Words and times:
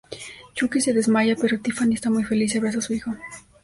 Chucky 0.55 0.81
se 0.81 0.93
desmaya, 0.93 1.35
pero 1.39 1.59
Tiffany 1.59 1.93
está 1.93 2.09
muy 2.09 2.23
feliz 2.23 2.55
y 2.55 2.57
abraza 2.57 2.79
a 2.79 2.81
su 2.81 2.95
hijo. 2.95 3.11